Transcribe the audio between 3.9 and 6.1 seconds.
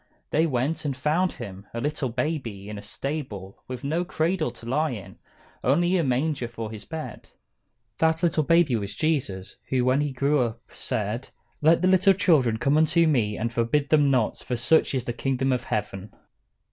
cradle to lie in; only a